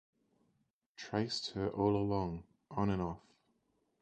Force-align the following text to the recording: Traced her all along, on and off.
Traced 0.97 1.51
her 1.51 1.67
all 1.69 1.95
along, 1.95 2.43
on 2.71 2.89
and 2.89 3.03
off. 3.03 3.21